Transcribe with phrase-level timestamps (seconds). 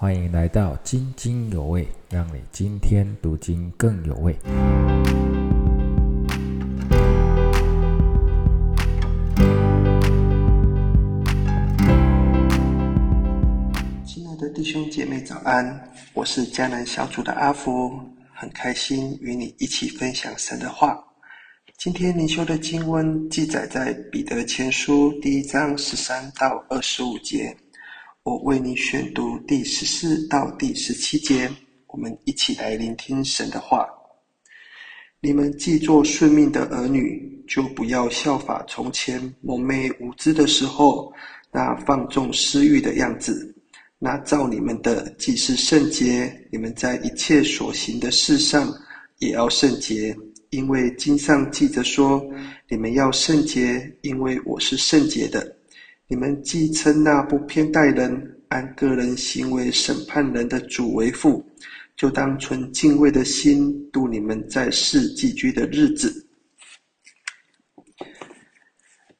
[0.00, 4.32] 欢迎来到津津有味，让你今天读经更有味。
[14.06, 15.90] 亲爱的弟兄姐妹，早安！
[16.14, 17.90] 我是迦南小组的阿福，
[18.32, 20.96] 很开心与你一起分享神的话。
[21.76, 27.56] 今天灵修的经文记载在彼得前书第一章十三到二十五节。
[28.28, 31.50] 我为你选读第十四到第十七节，
[31.86, 33.88] 我们一起来聆听神的话。
[35.18, 41.10] 你们既做顺命的儿女，就不要效法从前蒙昧无知的时候
[41.50, 43.54] 那放纵私欲的样子。
[43.98, 48.70] 那造你们的既是圣洁，你们在一切所行的事上
[49.20, 50.14] 也要圣洁，
[50.50, 52.22] 因为经上记着说：
[52.68, 55.56] 你们要圣洁，因为我是圣洁的。
[56.10, 61.44] 你们既称那不偏待人、按个人行为审判人的主为父，
[61.96, 66.26] 就当存敬畏的心度你们在世寄居的日子。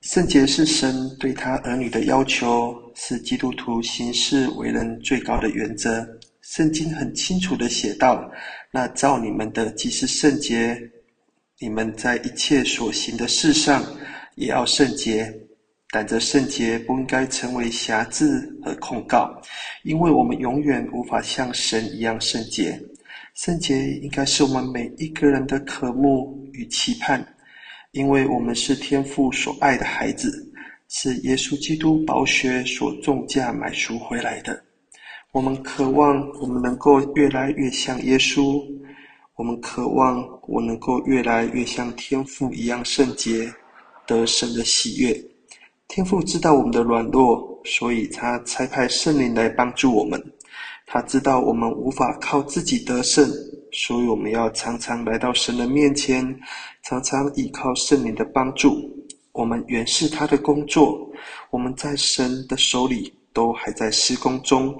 [0.00, 6.06] 圣洁是神对他儿女的要求，是基督徒行事为人最高的原则。
[6.40, 8.30] 圣经很清楚的写道
[8.70, 10.80] ：“那照你们的既是圣洁，
[11.58, 13.84] 你们在一切所行的事上
[14.36, 15.36] 也要圣洁。”
[15.90, 19.40] 但这圣洁不应该成为瑕疵和控告，
[19.84, 22.80] 因为我们永远无法像神一样圣洁。
[23.34, 27.24] 圣洁应该是我们每一个人的渴慕与期盼，
[27.92, 30.52] 因为我们是天父所爱的孩子，
[30.88, 34.60] 是耶稣基督宝血所重价买赎回来的。
[35.32, 38.60] 我们渴望我们能够越来越像耶稣，
[39.36, 43.52] 我们渴望我能够越来越像天父一样圣洁，
[44.06, 45.35] 得神的喜悦。
[45.88, 50.22] 天父知道我们的软弱，所以他差派圣灵来帮助我们。
[50.84, 53.28] 他知道我们无法靠自己得胜，
[53.72, 56.38] 所以我们要常常来到神的面前，
[56.82, 58.72] 常常依靠圣灵的帮助。
[59.32, 61.10] 我们原是他的工作，
[61.50, 64.74] 我们在神的手里都还在施工中。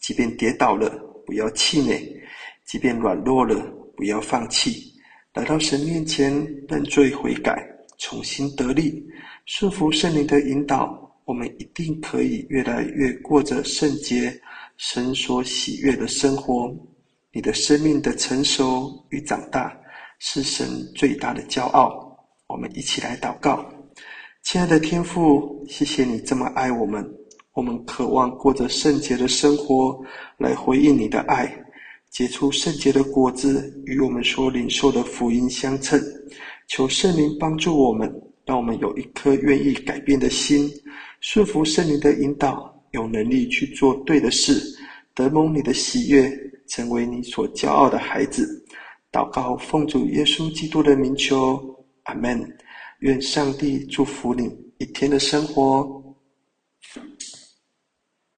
[0.00, 0.90] 即便跌倒了，
[1.26, 1.98] 不要气馁；
[2.66, 3.56] 即便软弱了，
[3.96, 4.92] 不要放弃。
[5.34, 6.32] 来到神面前
[6.68, 7.66] 认罪悔改，
[7.98, 9.04] 重新得力。
[9.46, 14.40] 顺服圣灵的引导，我们一定可以越来越过着圣洁、
[14.76, 16.74] 神所喜悦的生活。
[17.32, 19.76] 你的生命的成熟与长大，
[20.18, 22.16] 是神最大的骄傲。
[22.46, 23.68] 我们一起来祷告，
[24.42, 27.04] 亲爱的天父，谢谢你这么爱我们。
[27.54, 30.00] 我们渴望过着圣洁的生活，
[30.38, 31.52] 来回应你的爱，
[32.10, 36.00] 结出圣洁的果子，与我们所领受的福音相称。
[36.68, 38.12] 求圣灵帮助我们。
[38.46, 40.70] 让我们有一颗愿意改变的心，
[41.22, 44.62] 顺服圣灵的引导，有能力去做对的事，
[45.14, 46.30] 得蒙你的喜悦，
[46.68, 48.62] 成为你所骄傲的孩子。
[49.10, 51.58] 祷告奉主耶稣基督的名求，
[52.02, 52.46] 阿门。
[52.98, 56.13] 愿上帝祝福你一天的生活。